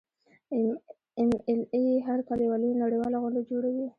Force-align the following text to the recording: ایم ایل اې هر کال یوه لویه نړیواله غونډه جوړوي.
ایم 1.17 1.29
ایل 1.47 1.61
اې 1.73 1.83
هر 2.07 2.19
کال 2.27 2.39
یوه 2.45 2.57
لویه 2.61 2.81
نړیواله 2.83 3.17
غونډه 3.23 3.41
جوړوي. 3.49 3.85